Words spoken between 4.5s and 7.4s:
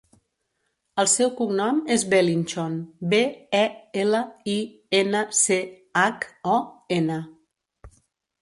i, ena, ce, hac, o, ena.